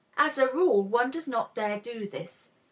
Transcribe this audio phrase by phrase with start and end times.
[0.17, 2.53] As a rule, one does not dare do this.